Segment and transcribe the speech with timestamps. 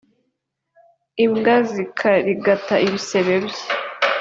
[1.25, 3.63] imbwa zikarigata ibisebe bye